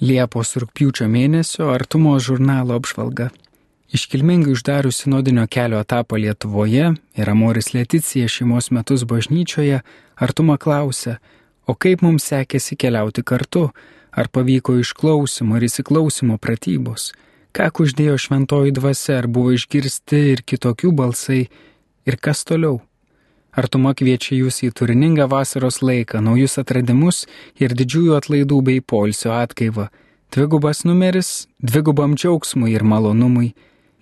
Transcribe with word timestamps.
Liepos 0.00 0.54
rūpiučio 0.56 1.04
mėnesio 1.12 1.66
artumo 1.74 2.14
žurnalo 2.24 2.78
apžvalga. 2.80 3.26
Iškilmingai 3.92 4.54
uždarius 4.54 5.02
sinodinio 5.02 5.44
kelio 5.44 5.82
etapą 5.84 6.16
Lietuvoje 6.16 6.86
ir 7.20 7.30
Amoris 7.32 7.74
Leticija 7.74 8.30
šeimos 8.32 8.70
metus 8.72 9.04
bažnyčioje, 9.04 9.82
artuma 10.16 10.56
klausia, 10.56 11.18
o 11.68 11.76
kaip 11.76 12.00
mums 12.00 12.30
sekėsi 12.32 12.78
keliauti 12.80 13.20
kartu, 13.20 13.66
ar 14.16 14.32
pavyko 14.32 14.78
išklausimo 14.80 15.60
ir 15.60 15.68
įsiklausimo 15.68 16.40
pratybos, 16.40 17.10
ką 17.52 17.68
uždėjo 17.84 18.16
šventoji 18.24 18.72
dvasia, 18.80 19.18
ar 19.20 19.28
buvo 19.28 19.52
išgirsti 19.52 20.22
ir 20.32 20.46
kitokių 20.48 20.94
balsai, 20.96 21.42
ir 22.08 22.16
kas 22.16 22.46
toliau. 22.48 22.80
Artuma 23.50 23.96
kviečia 23.98 24.36
jūs 24.38 24.60
į 24.62 24.70
turiningą 24.78 25.26
vasaros 25.30 25.80
laiką, 25.82 26.20
naujus 26.22 26.54
atradimus 26.62 27.24
ir 27.58 27.74
didžiųjų 27.74 28.14
atlaidų 28.20 28.60
bei 28.66 28.80
polsio 28.80 29.32
atgaivą. 29.34 29.88
Dvigubas 30.30 30.84
numeris, 30.86 31.48
dvigubam 31.58 32.14
džiaugsmui 32.14 32.70
ir 32.70 32.84
malonumui, 32.86 33.50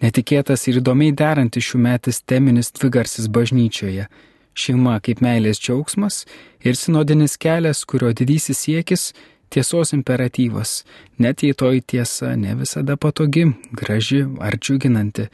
netikėtas 0.04 0.66
ir 0.68 0.82
įdomiai 0.82 1.14
derantis 1.16 1.64
šių 1.64 1.80
metais 1.86 2.20
teminis 2.20 2.68
dvigarsis 2.76 3.30
bažnyčioje- 3.32 4.04
šeima 4.60 5.00
kaip 5.00 5.24
meilės 5.24 5.56
džiaugsmas 5.64 6.26
ir 6.60 6.74
sinodinis 6.76 7.38
kelias, 7.38 7.84
kurio 7.88 8.12
didysis 8.12 8.58
siekis- 8.66 9.12
tiesos 9.50 9.94
imperatyvas, 9.96 10.84
net 11.18 11.42
jei 11.42 11.54
toji 11.54 11.80
tiesa 11.80 12.36
ne 12.36 12.54
visada 12.54 12.96
patogi, 12.96 13.54
graži 13.72 14.28
ar 14.40 14.52
džiuginanti 14.58 15.28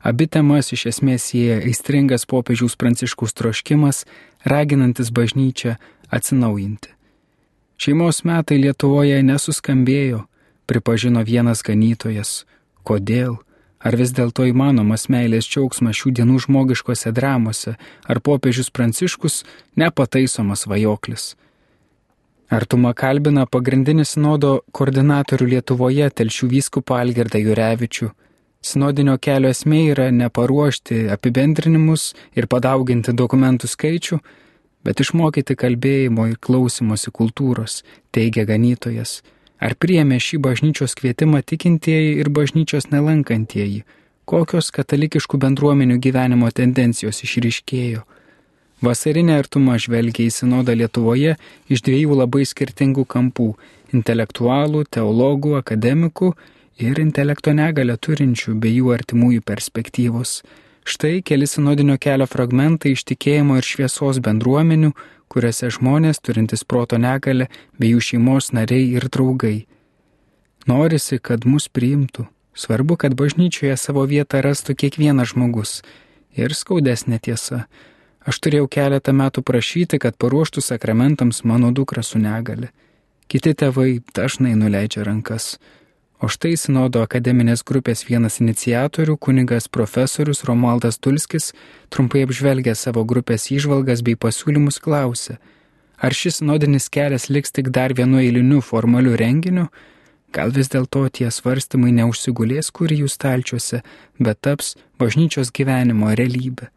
Abi 0.00 0.26
temas 0.26 0.72
iš 0.72 0.86
esmės 0.88 1.26
sieja 1.28 1.58
aistringas 1.60 2.24
popiežiaus 2.24 2.76
pranciškus 2.80 3.34
troškimas, 3.36 4.06
raginantis 4.48 5.10
bažnyčią 5.12 5.74
atsinaujinti. 6.08 6.94
Šeimos 7.80 8.22
metai 8.24 8.56
Lietuvoje 8.62 9.20
nesuskambėjo, 9.24 10.24
pripažino 10.68 11.20
vienas 11.24 11.60
ganytojas. 11.64 12.44
Kodėl? 12.84 13.38
Ar 13.80 13.96
vis 13.96 14.12
dėlto 14.12 14.44
įmanomas 14.44 15.06
meilės 15.12 15.46
džiaugsmas 15.48 15.96
šių 15.96 16.10
dienų 16.18 16.40
žmogiškose 16.44 17.12
dramose, 17.16 17.76
ar 18.04 18.20
popiežius 18.20 18.68
pranciškus 18.72 19.42
nepataisomas 19.80 20.66
vajoklis? 20.68 21.34
Artuma 22.52 22.92
kalbina 22.96 23.46
pagrindinį 23.46 24.04
sinodo 24.08 24.58
koordinatorių 24.76 25.48
Lietuvoje 25.54 26.08
telšių 26.20 26.50
vyskupą 26.56 26.98
Algerdą 27.04 27.40
Jurevičių 27.40 28.10
Sinodinio 28.60 29.14
kelio 29.16 29.48
esmė 29.54 29.78
yra 29.94 30.10
neparuošti 30.12 31.06
apibendrinimus 31.14 32.10
ir 32.36 32.44
padauginti 32.44 33.14
dokumentų 33.16 33.70
skaičių, 33.72 34.18
bet 34.84 35.00
išmokyti 35.00 35.56
kalbėjimo 35.62 36.26
ir 36.28 36.36
klausimosi 36.44 37.08
kultūros, 37.08 37.80
teigia 38.12 38.44
ganytojas. 38.44 39.22
Ar 39.60 39.76
priemė 39.80 40.20
šį 40.20 40.42
bažnyčios 40.44 40.92
kvietimą 41.00 41.40
tikintieji 41.40 42.18
ir 42.20 42.28
bažnyčios 42.28 42.90
nelankantieji? 42.92 43.82
Kokios 44.28 44.68
katalikiškų 44.76 45.40
bendruomenių 45.40 45.96
gyvenimo 46.04 46.52
tendencijos 46.52 47.24
išryškėjo? 47.24 48.04
Vasarinė 48.84 49.40
artuma 49.40 49.80
žvelgia 49.80 50.28
į 50.28 50.36
sinodą 50.36 50.76
Lietuvoje 50.76 51.38
iš 51.68 51.80
dviejų 51.84 52.22
labai 52.22 52.44
skirtingų 52.48 53.08
kampų- 53.08 53.54
intelektualų, 53.96 54.84
teologų, 54.84 55.56
akademikų 55.64 56.34
ir 56.80 57.00
intelekto 57.02 57.52
negalę 57.56 57.96
turinčių 57.96 58.56
bei 58.62 58.76
jų 58.78 58.92
artimųjų 58.96 59.44
perspektyvos. 59.46 60.40
Štai 60.88 61.20
keli 61.22 61.46
sinodinio 61.46 61.98
kelio 62.00 62.26
fragmentai 62.26 62.94
iš 62.96 63.04
tikėjimo 63.10 63.58
ir 63.60 63.66
šviesos 63.66 64.18
bendruomenių, 64.24 64.94
kuriuose 65.30 65.70
žmonės 65.76 66.22
turintys 66.24 66.64
proto 66.64 66.98
negalę 66.98 67.46
bei 67.78 67.92
jų 67.92 68.00
šeimos 68.08 68.50
nariai 68.56 68.88
ir 68.96 69.06
draugai. 69.12 69.66
Norisi, 70.66 71.20
kad 71.22 71.46
mus 71.46 71.68
priimtų. 71.68 72.26
Svarbu, 72.54 72.96
kad 72.96 73.14
bažnyčioje 73.14 73.76
savo 73.78 74.02
vietą 74.10 74.40
rastų 74.44 74.74
kiekvienas 74.82 75.30
žmogus. 75.32 75.80
Ir 76.36 76.52
skaudesnė 76.54 77.20
tiesa. 77.22 77.64
Aš 78.26 78.40
turėjau 78.44 78.66
keletą 78.68 79.14
metų 79.16 79.42
prašyti, 79.46 80.00
kad 80.02 80.18
paruoštų 80.20 80.60
sakramentams 80.64 81.44
mano 81.44 81.70
dukrą 81.72 82.02
su 82.04 82.18
negale. 82.20 82.72
Kiti 83.30 83.54
tėvai 83.54 84.02
dažnai 84.16 84.56
nuleidžia 84.58 85.06
rankas. 85.06 85.54
O 86.20 86.28
štai 86.28 86.52
Sinodo 86.60 87.00
akademinės 87.00 87.62
grupės 87.64 88.02
vienas 88.04 88.42
iniciatorių, 88.42 89.14
kunigas 89.16 89.70
profesorius 89.72 90.42
Romualdas 90.44 90.98
Tulskis, 91.00 91.54
trumpai 91.88 92.26
apžvelgė 92.26 92.74
savo 92.76 93.06
grupės 93.08 93.46
įžvalgas 93.54 94.02
bei 94.04 94.18
pasiūlymus 94.20 94.82
klausė, 94.84 95.38
ar 95.96 96.12
šis 96.12 96.42
sinodinis 96.42 96.90
kelias 96.92 97.30
liks 97.32 97.56
tik 97.56 97.72
dar 97.72 97.96
vienu 97.96 98.20
eiliniu 98.20 98.60
formaliu 98.60 99.16
renginiu, 99.16 99.70
gal 100.36 100.52
vis 100.52 100.68
dėlto 100.68 101.06
tie 101.08 101.30
svarstymai 101.32 101.94
neužsigulės 102.02 102.68
kurį 102.68 103.00
jūs 103.06 103.16
stalčiuose, 103.16 103.80
bet 104.20 104.44
taps 104.44 104.74
bažnyčios 105.00 105.48
gyvenimo 105.56 106.12
realybė. 106.12 106.68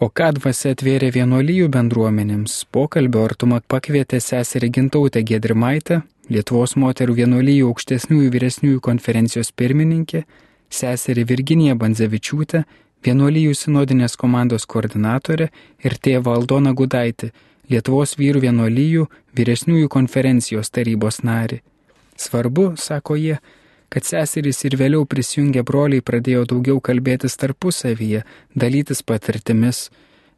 O 0.00 0.08
ką 0.08 0.30
dvasia 0.38 0.72
atvėrė 0.72 1.10
vienuolyjų 1.12 1.68
bendruomenėms, 1.74 2.62
pokalbio 2.72 3.24
artumą 3.28 3.58
pakvietė 3.68 4.20
seserį 4.22 4.68
Gintautę 4.76 5.24
Gedrimaitę, 5.26 6.04
Lietuvos 6.28 6.74
moterų 6.76 7.14
vienuolyjų 7.22 7.68
aukštesniųjų 7.70 8.30
vyresniųjų 8.34 8.80
konferencijos 8.84 9.48
pirmininkė, 9.56 10.26
seserį 10.68 11.22
Virginija 11.30 11.76
Banzevičiūtė, 11.80 12.64
vienuolyjų 13.06 13.54
sinodinės 13.56 14.16
komandos 14.20 14.66
koordinatorė 14.68 15.46
ir 15.84 15.96
tėva 16.04 16.34
Aldona 16.36 16.74
Gudaitė, 16.76 17.30
Lietuvos 17.68 18.14
vyrų 18.16 18.42
vienuolyjų 18.44 19.06
vyresniųjų 19.36 19.88
konferencijos 19.92 20.70
tarybos 20.72 21.22
nari. 21.24 21.62
Svarbu, 22.16 22.74
sako 22.80 23.16
jie, 23.20 23.38
kad 23.88 24.04
seserys 24.08 24.64
ir 24.64 24.76
vėliau 24.80 25.04
prisijungę 25.08 25.62
broliai 25.68 26.04
pradėjo 26.04 26.46
daugiau 26.48 26.80
kalbėtis 26.80 27.36
tarpusavyje, 27.40 28.24
dalytis 28.56 29.00
patirtimis. 29.04 29.88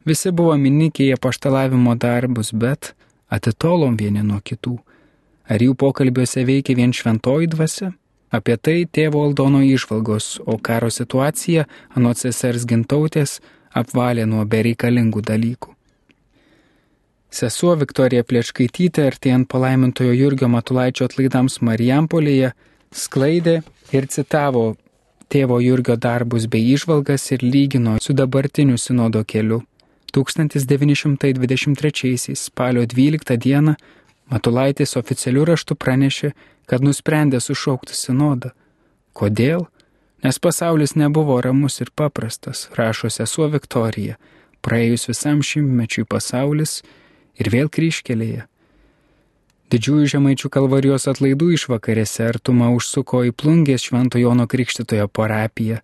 Visi 0.07 0.31
buvo 0.31 0.55
minikėje 0.59 1.19
paštalavimo 1.23 1.95
darbus, 1.95 2.51
bet 2.51 2.93
atitolom 3.31 3.99
vieni 3.99 4.23
nuo 4.23 4.39
kitų. 4.43 4.77
Ar 5.51 5.59
jų 5.59 5.75
pokalbiuose 5.75 6.45
veikia 6.47 6.77
vien 6.79 6.93
šventoji 6.95 7.49
dvasia? 7.51 7.91
Apie 8.31 8.55
tai 8.55 8.85
tėvo 8.87 9.25
Aldono 9.27 9.59
išvalgos, 9.67 10.37
o 10.47 10.55
karo 10.55 10.87
situacija, 10.87 11.67
anot 11.97 12.21
sesers 12.21 12.63
gintautės, 12.69 13.41
apvalė 13.75 14.23
nuo 14.31 14.45
bereikalingų 14.47 15.25
dalykų. 15.27 15.75
Sesuo 17.31 17.77
Viktorija 17.79 18.25
Pliečkaitytė 18.27 19.05
artėjant 19.07 19.47
palaimintojo 19.51 20.11
Jurgio 20.15 20.47
Matulaičio 20.51 21.05
atlaidams 21.07 21.61
Marijampolėje 21.63 22.51
sklaidė 22.91 23.61
ir 23.95 24.07
citavo 24.11 24.75
tėvo 25.31 25.61
Jurgio 25.63 25.95
darbus 25.95 26.47
bei 26.51 26.73
išvalgas 26.75 27.31
ir 27.35 27.39
lygino 27.43 27.97
su 28.03 28.13
dabartiniu 28.15 28.77
sinodo 28.79 29.23
keliu. 29.23 29.61
1923 30.11 32.35
spalio 32.35 32.85
12 32.85 33.37
dieną 33.37 33.75
Matulaitis 34.31 34.95
oficialiu 34.95 35.43
raštu 35.45 35.75
pranešė, 35.75 36.31
kad 36.69 36.83
nusprendė 36.85 37.41
sušaukti 37.43 37.95
sinodą. 37.97 38.53
Kodėl? 39.11 39.65
Nes 40.23 40.37
pasaulis 40.39 40.93
nebuvo 40.95 41.39
ramus 41.43 41.81
ir 41.83 41.89
paprastas, 41.95 42.69
rašo 42.77 43.09
sesuo 43.11 43.49
Viktorija, 43.51 44.15
praėjus 44.63 45.09
visam 45.09 45.41
šimtmečiui 45.43 46.05
pasaulis 46.07 46.79
ir 47.41 47.49
vėl 47.51 47.71
kryškelėje. 47.73 48.45
Didžiųjų 49.71 50.07
žemaičių 50.13 50.51
kalvarijos 50.51 51.07
atlaidų 51.11 51.49
išvakarėse 51.57 52.27
artuma 52.27 52.69
užsuko 52.75 53.23
į 53.27 53.33
plungės 53.35 53.87
Švento 53.87 54.21
Jono 54.21 54.45
Krikštitojo 54.51 55.07
parapiją, 55.07 55.81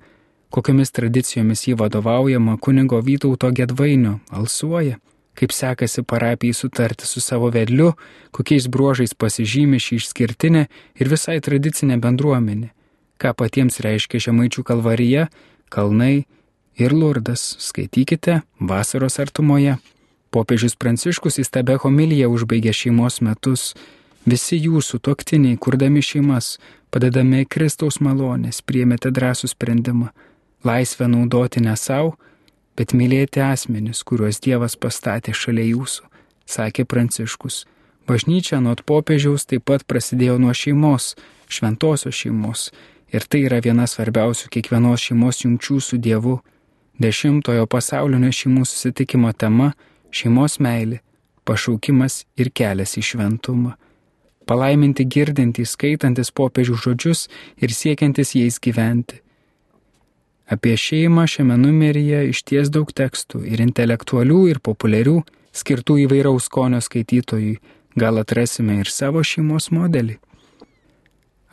kokiamis 0.53 0.93
tradicijomis 0.95 1.65
jį 1.67 1.77
vadovaujama 1.81 2.57
kunigo 2.63 3.01
Vytauto 3.03 3.51
Gedvainio 3.51 4.19
alsuoja 4.31 4.99
kaip 5.37 5.53
sekasi 5.53 6.03
parapijai 6.03 6.53
sutarti 6.53 7.05
su 7.05 7.21
savo 7.21 7.49
vedliu, 7.53 7.93
kokiais 8.31 8.67
bruožais 8.67 9.13
pasižymi 9.13 9.79
šį 9.81 9.99
išskirtinę 10.01 10.63
ir 10.97 11.11
visai 11.11 11.37
tradicinę 11.41 11.99
bendruomenę, 12.01 12.71
ką 13.21 13.33
patiems 13.37 13.79
reiškia 13.85 14.23
Žemaičių 14.27 14.65
kalvarija, 14.65 15.27
kalnai 15.69 16.25
ir 16.77 16.93
lurdas, 16.93 17.55
skaitykite 17.59 18.41
vasaros 18.59 19.19
artumoje. 19.19 19.77
Popiežius 20.33 20.75
Pranciškus 20.75 21.39
įstabę 21.41 21.77
homiliją 21.81 22.27
užbaigė 22.33 22.73
šeimos 22.75 23.21
metus. 23.23 23.71
Visi 24.27 24.57
jūsų 24.59 24.99
toktiniai, 24.99 25.55
kurdami 25.55 26.01
šeimas, 26.03 26.57
padedami 26.91 27.45
Kristaus 27.47 28.01
malonės, 28.03 28.59
priemėte 28.61 29.11
drąsų 29.15 29.53
sprendimą- 29.53 30.09
laisvę 30.69 31.07
naudoti 31.07 31.61
ne 31.63 31.75
savo, 31.77 32.17
bet 32.77 32.93
mylėti 32.93 33.41
asmenis, 33.41 34.03
kuriuos 34.07 34.39
Dievas 34.43 34.77
pastatė 34.77 35.33
šalia 35.33 35.65
jūsų, 35.71 36.05
sakė 36.45 36.85
Pranciškus. 36.85 37.65
Bažnyčia 38.07 38.61
nuo 38.63 38.75
popiežiaus 38.87 39.43
taip 39.49 39.65
pat 39.67 39.83
prasidėjo 39.83 40.37
nuo 40.39 40.53
šeimos, 40.55 41.15
šventosios 41.51 42.15
šeimos, 42.15 42.69
ir 43.11 43.25
tai 43.27 43.43
yra 43.47 43.59
viena 43.63 43.87
svarbiausių 43.87 44.51
kiekvienos 44.53 45.09
šeimos 45.09 45.43
jungčių 45.43 45.81
su 45.81 45.97
Dievu. 45.97 46.37
Dešimtojo 47.01 47.67
pasaulinio 47.67 48.31
šeimų 48.31 48.63
susitikimo 48.65 49.33
tema- 49.33 49.73
šeimos 50.17 50.57
meilė, 50.59 51.01
pašaukimas 51.45 52.25
ir 52.37 52.49
kelias 52.49 52.97
į 52.97 53.03
šventumą. 53.09 53.75
palaiminti 54.47 55.05
girdintys, 55.05 55.75
skaitantis 55.75 56.31
popiežių 56.31 56.75
žodžius 56.83 57.27
ir 57.61 57.69
siekiantis 57.69 58.33
jais 58.35 58.59
gyventi. 58.59 59.19
Apie 60.47 60.77
šeimą 60.79 61.25
šiame 61.27 61.57
numeryje 61.59 62.29
išties 62.31 62.69
daug 62.71 62.91
tekstų 62.95 63.41
ir 63.51 63.59
intelektualių, 63.59 64.45
ir 64.53 64.61
populiarių, 64.63 65.17
skirtų 65.51 65.97
įvairaus 66.05 66.47
skonio 66.47 66.79
skaitytojui, 66.83 67.57
gal 67.99 68.21
atrasime 68.21 68.79
ir 68.79 68.87
savo 68.87 69.23
šeimos 69.27 69.71
modelį. 69.75 70.15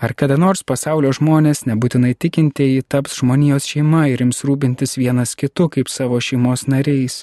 Ar 0.04 0.12
kada 0.14 0.36
nors 0.38 0.62
pasaulio 0.66 1.10
žmonės, 1.16 1.64
nebūtinai 1.66 2.12
tikintieji, 2.18 2.84
taps 2.86 3.18
žmonijos 3.18 3.66
šeima 3.70 4.04
ir 4.12 4.22
ims 4.22 4.44
rūpintis 4.46 4.98
vienas 5.00 5.34
kitu 5.38 5.68
kaip 5.72 5.90
savo 5.90 6.20
šeimos 6.20 6.66
nariais, 6.70 7.22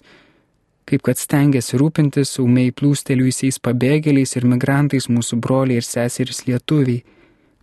kaip 0.89 1.03
kad 1.07 1.19
stengiasi 1.19 1.79
rūpintis 1.79 2.35
saumiai 2.35 2.71
plūsteliuisiais 2.75 3.62
pabėgėliais 3.63 4.35
ir 4.35 4.47
migrantais 4.50 5.07
mūsų 5.12 5.39
broliai 5.44 5.79
ir 5.79 5.88
seserys 5.88 6.45
lietuviai, 6.47 7.03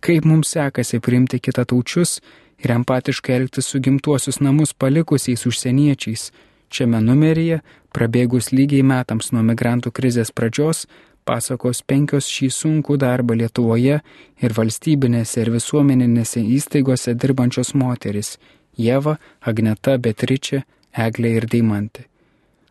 kaip 0.01 0.25
mums 0.25 0.55
sekasi 0.55 1.01
priimti 1.03 1.41
kitą 1.43 1.67
taučius 1.67 2.21
ir 2.63 2.71
empatiškai 2.75 3.35
elgtis 3.35 3.69
su 3.71 3.79
gimtuosius 3.79 4.39
namus 4.39 4.73
palikusiais 4.73 5.45
užsieniečiais. 5.49 6.31
Šiame 6.69 7.01
numeryje, 7.01 7.61
prabėgus 7.95 8.51
lygiai 8.53 8.85
metams 8.85 9.31
nuo 9.33 9.41
migrantų 9.45 9.91
krizės 9.95 10.29
pradžios, 10.31 10.85
pasakos 11.25 11.81
penkios 11.81 12.29
šį 12.29 12.49
sunkų 12.53 12.97
darbą 13.01 13.37
Lietuvoje 13.39 13.99
ir 14.43 14.55
valstybinėse 14.59 15.41
ir 15.43 15.51
visuomeninėse 15.55 16.43
įstaigose 16.57 17.15
dirbančios 17.15 17.73
moteris- 17.73 18.37
Jeva, 18.85 19.17
Agneta, 19.41 19.97
Beatričė, 19.97 20.63
Eglė 20.93 21.35
ir 21.37 21.45
Deimantė. 21.45 22.05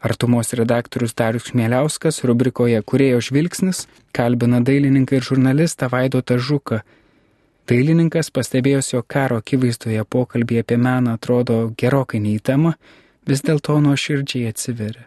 Artumos 0.00 0.52
redaktorius 0.54 1.14
Darius 1.18 1.50
Mieliauskas 1.58 2.22
rubrikoje 2.22 2.78
Kurėjo 2.82 3.18
žvilgsnis 3.28 3.86
kalbina 4.14 4.60
dailininką 4.62 5.18
ir 5.18 5.24
žurnalistą 5.26 5.88
Vaidotą 5.90 6.38
Žuką. 6.38 6.82
Dailininkas 7.68 8.30
pastebėjęs 8.32 8.94
jo 8.94 9.02
karo 9.14 9.38
akivaizdoje 9.42 10.04
pokalbį 10.08 10.62
apie 10.62 10.78
meną 10.80 11.16
atrodo 11.18 11.58
gerokai 11.80 12.20
neįtama, 12.24 12.72
vis 13.28 13.44
dėlto 13.44 13.76
nuo 13.84 13.92
širdžiai 13.92 14.48
atsiveria. 14.52 15.04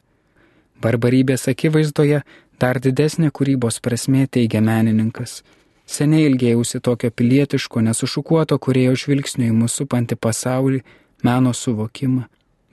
Barbarybės 0.81 1.47
akivaizdoje 1.49 2.21
dar 2.61 2.79
didesnė 2.81 3.31
kūrybos 3.33 3.81
prasme 3.81 4.27
teigia 4.27 4.61
menininkas. 4.61 5.41
Seniai 5.89 6.29
ilgėjausi 6.29 6.81
tokio 6.85 7.09
pilietiško, 7.09 7.81
nesušukuoto 7.87 8.57
kurėjo 8.61 8.97
žvilgsnio 9.03 9.49
į 9.49 9.57
mūsų 9.63 9.83
supantį 9.83 10.17
pasaulį, 10.21 10.83
meno 11.25 11.53
suvokimą, 11.57 12.27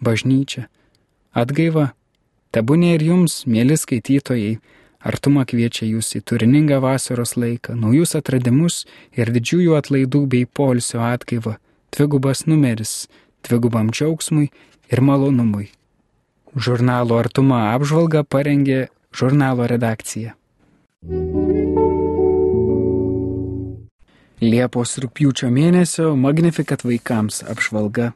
bažnyčią. 0.05 0.69
Atgaiva 1.33 1.93
Tebūnė 2.49 2.95
ir 2.97 3.03
jums, 3.05 3.43
mėly 3.45 3.77
skaitytojai, 3.77 4.55
artuma 4.99 5.45
kviečia 5.49 5.87
jūs 5.89 6.15
į 6.19 6.23
turiningą 6.27 6.81
vasaros 6.83 7.37
laiką, 7.39 7.77
naujus 7.79 8.17
atradimus 8.19 8.85
ir 9.17 9.33
didžiųjų 9.35 9.77
atlaidų 9.79 10.25
bei 10.27 10.47
polsio 10.47 11.03
atgaivą, 11.07 11.57
dvigubas 11.95 12.45
numeris, 12.47 13.09
dvigubam 13.47 13.91
džiaugsmui 13.91 14.49
ir 14.93 15.03
malonumui. 15.05 15.71
Žurnalo 16.57 17.19
artuma 17.21 17.69
apžvalga 17.75 18.25
parengė 18.25 18.89
žurnalo 19.15 19.69
redakcija. 19.71 20.35
Liepos 24.39 24.95
rūpjūčio 25.03 25.51
mėnesio 25.51 26.13
Magnificat 26.17 26.85
vaikams 26.87 27.43
apžvalga 27.51 28.13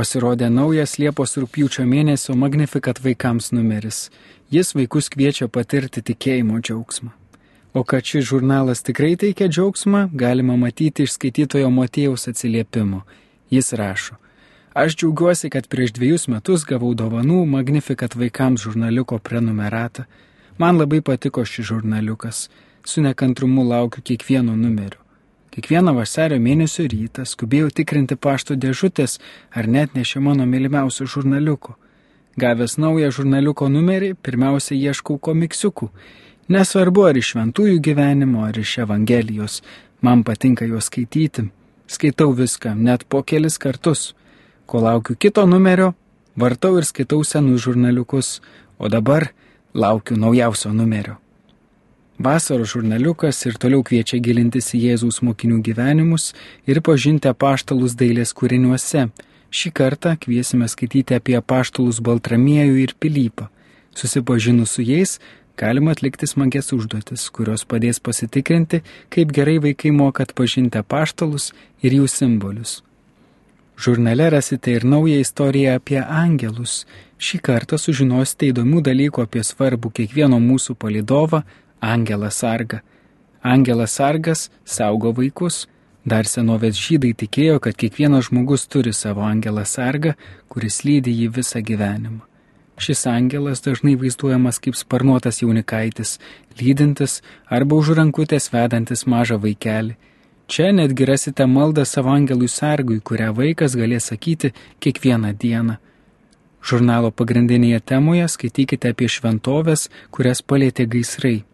Pasirodė 0.00 0.46
naujas 0.48 0.94
Liepos 0.96 1.34
rūpjūčio 1.36 1.82
mėnesio 1.84 2.32
Magnificat 2.32 3.02
vaikams 3.04 3.50
numeris. 3.52 3.98
Jis 4.48 4.70
vaikus 4.72 5.10
kviečia 5.12 5.48
patirti 5.52 6.00
tikėjimo 6.00 6.56
džiaugsmą. 6.56 7.10
O 7.76 7.82
kad 7.84 8.08
šis 8.08 8.24
žurnalas 8.30 8.80
tikrai 8.86 9.10
teikia 9.20 9.50
džiaugsmą, 9.52 10.06
galima 10.22 10.56
matyti 10.56 11.04
iš 11.04 11.18
skaitytojo 11.18 11.68
Motėjaus 11.74 12.24
atsiliepimo. 12.32 13.02
Jis 13.52 13.74
rašo. 13.76 14.16
Aš 14.72 14.96
džiaugiuosi, 14.96 15.52
kad 15.52 15.68
prieš 15.68 15.92
dviejus 15.98 16.24
metus 16.32 16.64
gavau 16.64 16.94
dovanų 16.96 17.42
Magnificat 17.58 18.16
vaikams 18.16 18.64
žurnaliuko 18.64 19.20
prenumeratą. 19.20 20.06
Man 20.56 20.80
labai 20.80 21.02
patiko 21.04 21.44
šis 21.44 21.74
žurnaliukas. 21.74 22.46
Su 22.88 23.04
nekantrumu 23.04 23.68
laukiu 23.68 24.00
kiekvieno 24.00 24.56
numerio. 24.56 24.99
Kiekvieną 25.60 25.92
vasario 25.92 26.38
mėnesio 26.40 26.86
rytą 26.88 27.26
skubėjau 27.28 27.66
tikrinti 27.76 28.16
pašto 28.16 28.54
dėžutės, 28.56 29.18
ar 29.52 29.66
net 29.68 29.92
nešė 29.92 30.22
mano 30.24 30.46
mylimiausio 30.48 31.04
žurnaliuko. 31.04 31.74
Gavęs 32.40 32.78
naują 32.80 33.10
žurnaliuko 33.12 33.68
numerį, 33.68 34.14
pirmiausia 34.24 34.78
ieškau 34.78 35.18
komiksiukų. 35.20 35.90
Nesvarbu, 36.48 37.04
ar 37.10 37.20
iš 37.20 37.34
šventųjų 37.34 37.76
gyvenimo, 37.90 38.46
ar 38.48 38.56
iš 38.56 38.78
Evangelijos. 38.86 39.60
Man 40.00 40.24
patinka 40.24 40.64
juos 40.64 40.88
skaityti. 40.88 41.50
Skaitau 41.84 42.32
viską, 42.32 42.72
net 42.72 43.04
po 43.04 43.20
kelis 43.20 43.60
kartus. 43.60 44.14
Kol 44.64 44.88
laukiu 44.88 45.18
kito 45.20 45.44
numerio, 45.44 45.92
vartau 46.40 46.78
ir 46.80 46.88
skaitau 46.88 47.20
senus 47.20 47.66
žurnaliukus, 47.68 48.38
o 48.80 48.88
dabar 48.88 49.34
laukiu 49.74 50.16
naujausio 50.16 50.72
numerio. 50.72 51.20
Vasaros 52.20 52.74
žurnaliukas 52.74 53.38
ir 53.48 53.54
toliau 53.56 53.80
kviečia 53.80 54.18
gilintis 54.20 54.66
į 54.76 54.80
Jėzaus 54.90 55.22
mokinių 55.24 55.62
gyvenimus 55.64 56.34
ir 56.68 56.82
pažinti 56.84 57.30
apaštalus 57.30 57.94
dailės 57.96 58.34
kūriniuose. 58.36 59.06
Šį 59.48 59.70
kartą 59.72 60.12
kviesime 60.20 60.68
skaityti 60.68 61.16
apie 61.16 61.38
apaštalus 61.38 62.02
Baltramiejų 62.04 62.76
ir 62.82 62.92
Pilypą. 63.00 63.46
Susipažinus 63.96 64.74
su 64.76 64.84
jais, 64.84 65.16
galima 65.56 65.94
atlikti 65.96 66.28
smagias 66.28 66.68
užduotis, 66.76 67.24
kurios 67.32 67.64
padės 67.64 68.02
pasitikrinti, 68.04 68.82
kaip 69.08 69.32
gerai 69.32 69.56
vaikai 69.64 69.94
moka 69.96 70.28
atpažinti 70.28 70.76
apaštalus 70.76 71.54
ir 71.80 71.96
jų 72.02 72.10
simbolius. 72.18 72.82
Žurnale 73.80 74.28
rasite 74.36 74.76
ir 74.76 74.84
naują 74.84 75.24
istoriją 75.24 75.78
apie 75.80 76.02
angelus. 76.04 76.84
Šį 77.16 77.40
kartą 77.48 77.80
sužinosite 77.80 78.52
įdomių 78.52 78.84
dalykų 78.84 79.24
apie 79.24 79.40
svarbų 79.40 79.88
kiekvieno 79.96 80.36
mūsų 80.36 80.76
palidovą 80.76 81.46
Angelas 81.80 82.34
sarga. 82.34 82.82
Angelas 83.42 83.92
sargas 83.96 84.50
saugo 84.64 85.12
vaikus. 85.16 85.66
Dar 86.04 86.24
senovės 86.24 86.78
žydai 86.80 87.12
tikėjo, 87.12 87.58
kad 87.60 87.76
kiekvienas 87.76 88.30
žmogus 88.30 88.66
turi 88.68 88.92
savo 88.96 89.20
angelą 89.24 89.66
sargą, 89.68 90.14
kuris 90.48 90.80
lydi 90.84 91.12
jį 91.12 91.28
visą 91.36 91.60
gyvenimą. 91.60 92.22
Šis 92.80 93.04
angelas 93.06 93.60
dažnai 93.60 93.92
vaizduojamas 94.00 94.56
kaip 94.64 94.76
sparnuotas 94.76 95.42
jaunikaitis, 95.42 96.14
lydintis 96.56 97.20
arba 97.52 97.76
už 97.76 97.92
rankutės 97.98 98.48
vedantis 98.54 99.04
mažą 99.04 99.36
vaikelį. 99.42 99.98
Čia 100.50 100.72
netgi 100.72 101.04
rasite 101.04 101.44
maldą 101.46 101.84
savo 101.84 102.10
angelui 102.10 102.48
sargui, 102.48 102.98
kurią 103.00 103.34
vaikas 103.36 103.76
galės 103.76 104.08
sakyti 104.10 104.54
kiekvieną 104.80 105.34
dieną. 105.36 105.76
Žurnalo 106.64 107.12
pagrindinėje 107.12 107.80
temoje 107.92 108.26
skaitykite 108.28 108.90
apie 108.92 109.08
šventovės, 109.08 109.88
kurias 110.10 110.42
palėtė 110.42 110.88
gaisrai. 110.90 111.44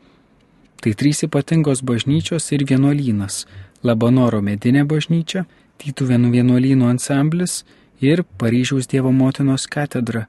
Tai 0.80 0.92
trys 0.94 1.22
ypatingos 1.26 1.82
bažnyčios 1.82 2.52
ir 2.52 2.64
vienuolynas- 2.68 3.46
Labanoro 3.86 4.40
medinė 4.42 4.84
bažnyčia, 4.84 5.46
Tytuvėnų 5.76 6.30
vienuolyno 6.32 6.88
ansamblis 6.88 7.64
ir 8.00 8.24
Paryžiaus 8.40 8.88
Dievo 8.88 9.12
motinos 9.12 9.66
katedra. 9.66 10.26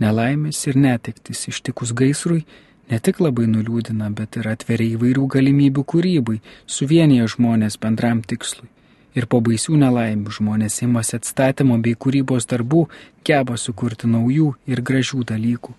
Nelaimės 0.00 0.60
ir 0.68 0.76
netektis 0.76 1.48
ištikus 1.48 1.94
gaisrui 1.96 2.44
ne 2.90 2.98
tik 2.98 3.20
labai 3.20 3.46
nuliūdina, 3.46 4.10
bet 4.16 4.36
ir 4.36 4.48
atveria 4.50 4.96
įvairių 4.96 5.26
galimybių 5.34 5.84
kūrybai, 5.92 6.40
suvienyje 6.66 7.28
žmonės 7.36 7.78
bendram 7.80 8.22
tikslui. 8.22 8.68
Ir 9.14 9.26
po 9.26 9.40
baisių 9.42 9.78
nelaimių 9.80 10.32
žmonės 10.36 10.82
imasi 10.86 11.16
atstatymo 11.18 11.78
bei 11.82 11.96
kūrybos 11.98 12.46
darbų, 12.50 12.86
geba 13.26 13.56
sukurti 13.58 14.10
naujų 14.10 14.52
ir 14.70 14.82
gražių 14.86 15.24
dalykų. 15.32 15.74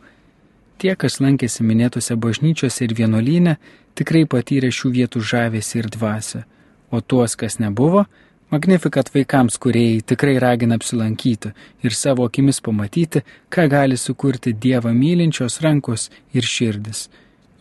Tie, 0.82 0.96
kas 0.98 1.20
lankėsi 1.22 1.62
minėtose 1.62 2.18
bažnyčiose 2.18 2.88
ir 2.88 2.96
vienuolyne, 2.98 3.58
tikrai 3.94 4.26
patyrė 4.26 4.72
šių 4.74 4.90
vietų 4.98 5.22
žavesį 5.32 5.84
ir 5.84 5.90
dvasę, 5.94 6.44
o 6.90 7.02
tuos, 7.06 7.38
kas 7.38 7.60
nebuvo, 7.62 8.08
Magnifikat 8.52 9.08
vaikams, 9.16 9.56
kurie 9.64 10.02
tikrai 10.04 10.34
ragina 10.44 10.76
apsilankyti 10.76 11.54
ir 11.88 11.94
savo 11.96 12.26
akimis 12.28 12.58
pamatyti, 12.60 13.22
ką 13.48 13.64
gali 13.72 13.96
sukurti 13.96 14.52
Dievą 14.52 14.92
mylinčios 14.92 15.62
rankos 15.64 16.10
ir 16.36 16.44
širdis. 16.44 17.06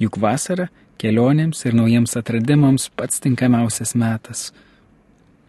Juk 0.02 0.18
vasara 0.18 0.66
kelionėms 0.98 1.62
ir 1.62 1.76
naujiems 1.78 2.16
atradimams 2.18 2.88
pats 2.98 3.22
tinkamiausias 3.22 3.94
metas. 3.94 4.48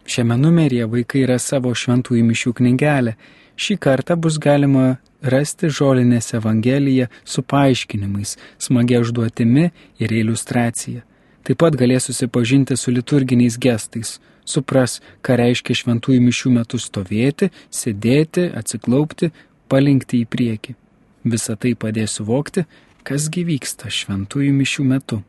Šiame 0.06 0.38
numeryje 0.38 0.86
vaikai 0.94 1.24
yra 1.26 1.40
savo 1.42 1.74
šventųjų 1.74 2.22
mišių 2.30 2.54
knygelę. 2.60 3.16
Šį 3.58 3.80
kartą 3.82 4.14
bus 4.14 4.38
galima 4.38 5.00
rasti 5.22 5.70
žolinės 5.70 6.34
Evangeliją 6.34 7.08
su 7.24 7.42
paaiškinimais, 7.42 8.36
smagia 8.58 9.00
užduotimi 9.02 9.70
ir 9.98 10.12
iliustracija. 10.12 11.02
Taip 11.42 11.58
pat 11.58 11.74
galės 11.78 12.06
susipažinti 12.06 12.76
su 12.78 12.92
liturginiais 12.94 13.58
gestais, 13.58 14.18
supras, 14.44 15.00
ką 15.22 15.38
reiškia 15.40 15.74
šventųjų 15.80 16.22
mišių 16.22 16.52
metu 16.58 16.78
stovėti, 16.78 17.50
sėdėti, 17.70 18.48
atsiklaupti, 18.58 19.32
palinkti 19.70 20.22
į 20.22 20.30
priekį. 20.30 20.76
Visą 21.24 21.56
tai 21.58 21.74
padės 21.78 22.18
suvokti, 22.18 22.64
kas 23.06 23.28
gyvyksta 23.32 23.90
šventųjų 23.90 24.54
mišių 24.54 24.86
metu. 24.86 25.22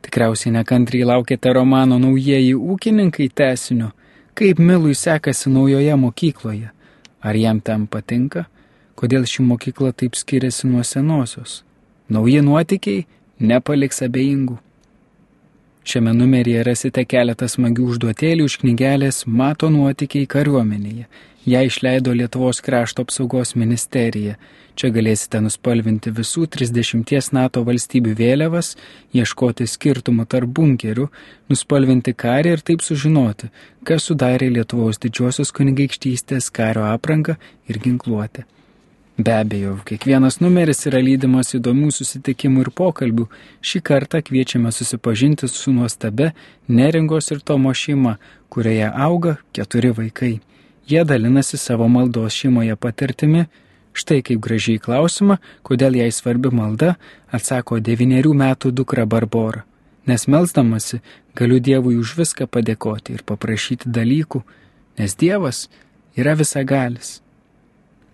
Tikriausiai 0.00 0.54
nekantriai 0.54 1.06
laukite 1.06 1.52
romano 1.52 1.98
Naujieji 2.00 2.54
ūkininkai 2.56 3.28
tesinio, 3.36 3.90
kaip 4.34 4.58
Milui 4.58 4.94
sekasi 4.96 5.50
naujoje 5.52 5.96
mokykloje. 5.96 6.70
Ar 7.20 7.36
jam 7.36 7.60
tam 7.60 7.84
patinka? 7.86 8.46
Kodėl 9.00 9.24
ši 9.24 9.46
mokykla 9.48 9.94
taip 9.96 10.16
skiriasi 10.18 10.68
nuo 10.68 10.82
senosios? 10.84 11.62
Nauji 12.12 12.42
nuotikiai 12.44 13.06
nepaliks 13.40 14.02
abejingų. 14.04 14.58
Šiame 15.88 16.12
numeryje 16.12 16.66
rasite 16.68 17.06
keletą 17.08 17.48
smagių 17.48 17.86
užduotėlių 17.94 18.48
iš 18.50 18.58
knygelės 18.60 19.22
Mato 19.24 19.70
nuotykiai 19.72 20.28
kariuomenėje. 20.28 21.08
Ja 21.48 21.62
išleido 21.64 22.12
Lietuvos 22.12 22.60
krašto 22.60 23.06
apsaugos 23.06 23.54
ministerija. 23.56 24.36
Čia 24.76 24.92
galėsite 24.92 25.40
nuspalvinti 25.40 26.12
visų 26.20 26.44
30 26.52 27.32
NATO 27.32 27.64
valstybių 27.64 28.12
vėliavas, 28.20 28.74
ieškoti 29.16 29.64
skirtumų 29.64 30.28
tarp 30.28 30.52
bunkerių, 30.60 31.08
nuspalvinti 31.48 32.12
karį 32.12 32.56
ir 32.58 32.68
taip 32.68 32.84
sužinoti, 32.84 33.48
kas 33.82 34.12
sudarė 34.12 34.52
Lietuvos 34.52 35.00
didžiosios 35.00 35.56
kunigaikštystės 35.56 36.52
kario 36.52 36.84
aprangą 36.92 37.40
ir 37.64 37.80
ginkluotę. 37.80 38.44
Be 39.24 39.32
abejo, 39.36 39.74
kiekvienas 39.84 40.38
numeris 40.40 40.86
yra 40.88 41.00
lydimas 41.04 41.50
įdomių 41.58 41.90
susitikimų 41.92 42.62
ir 42.64 42.70
pokalbių. 42.80 43.26
Šį 43.60 43.80
kartą 43.84 44.22
kviečiame 44.24 44.72
susipažinti 44.72 45.48
su 45.50 45.74
nuostabe 45.76 46.30
Neringos 46.78 47.28
ir 47.34 47.42
Tomo 47.44 47.74
šeima, 47.76 48.14
kurioje 48.48 48.88
auga 48.88 49.34
keturi 49.52 49.92
vaikai. 49.98 50.32
Jie 50.88 51.04
dalinasi 51.04 51.60
savo 51.60 51.88
maldos 51.92 52.32
šeimoje 52.32 52.78
patirtimi. 52.80 53.44
Štai 53.92 54.22
kaip 54.24 54.40
gražiai 54.40 54.80
klausimą, 54.80 55.36
kodėl 55.68 56.00
jai 56.00 56.08
svarbi 56.14 56.48
malda, 56.54 56.94
atsako 57.28 57.82
devyniarių 57.84 58.32
metų 58.40 58.72
dukra 58.72 59.04
Barbora. 59.04 59.66
Nes 60.08 60.28
melzdamasi 60.32 61.02
galiu 61.36 61.60
Dievui 61.60 61.98
už 62.00 62.16
viską 62.22 62.48
padėkoti 62.48 63.18
ir 63.18 63.26
paprašyti 63.28 63.92
dalykų, 63.92 64.46
nes 64.96 65.18
Dievas 65.18 65.66
yra 66.16 66.38
visagalis. 66.38 67.18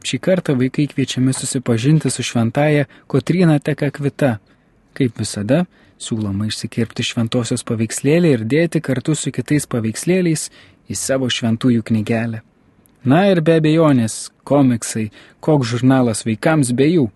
Šį 0.06 0.20
kartą 0.22 0.54
vaikai 0.54 0.84
kviečiami 0.86 1.32
susipažinti 1.34 2.10
su 2.14 2.22
šventaja 2.22 2.84
Kotryna 3.10 3.56
Tekakvita. 3.58 4.36
Kaip 4.94 5.18
visada, 5.18 5.64
siūloma 5.98 6.46
išsikirpti 6.46 7.02
šventosios 7.08 7.64
paveikslėlį 7.66 8.30
ir 8.36 8.44
dėti 8.46 8.82
kartu 8.86 9.16
su 9.18 9.32
kitais 9.34 9.66
paveikslėliais 9.66 10.44
į 10.86 10.98
savo 11.00 11.26
šventųjų 11.32 11.82
knygelę. 11.88 12.42
Na 13.06 13.24
ir 13.32 13.40
be 13.42 13.56
abejonės, 13.58 14.30
komiksai, 14.46 15.08
koks 15.42 15.72
žurnalas 15.72 16.22
vaikams 16.28 16.70
be 16.78 16.86
jų. 16.86 17.08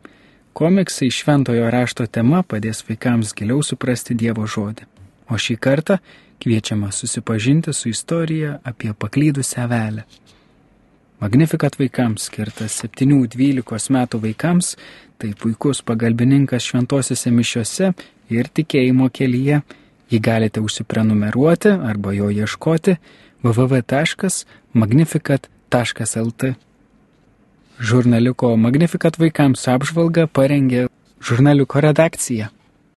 Komiksai 0.59 1.13
šventojo 1.15 1.71
rašto 1.71 2.09
tema 2.11 2.43
padės 2.43 2.83
vaikams 2.89 3.37
giliau 3.39 3.63
suprasti 3.63 4.19
Dievo 4.19 4.49
žodį. 4.51 4.89
O 5.31 5.39
šį 5.39 5.57
kartą 5.63 6.01
kviečiama 6.43 6.91
susipažinti 6.91 7.71
su 7.73 7.93
istorija 7.95 8.59
apie 8.67 8.91
paklydusią 8.99 9.69
velę. 9.71 10.09
Magnifikat 11.21 11.75
vaikams 11.77 12.31
skirtas 12.31 12.79
7-12 12.81 13.93
metų 13.93 14.17
vaikams, 14.23 14.71
tai 15.21 15.35
puikus 15.37 15.83
pagalbininkas 15.85 16.65
šventosiuose 16.65 17.29
mišiuose 17.37 17.93
ir 18.33 18.49
tikėjimo 18.49 19.13
kelyje. 19.13 19.61
Jį 20.11 20.19
galite 20.25 20.65
užsiprenumeruoti 20.65 21.71
arba 21.71 22.13
jo 22.17 22.31
ieškoti 22.33 22.97
www.magnificat.lt. 23.45 26.43
Žurnaliuko 27.81 28.57
Magnifikat 28.57 29.19
vaikams 29.21 29.69
apžvalgą 29.71 30.27
parengė 30.27 30.89
žurnaliuko 31.21 31.81
redakcija. 31.85 32.51